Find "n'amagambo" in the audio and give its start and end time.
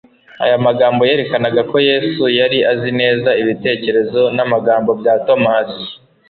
4.35-4.91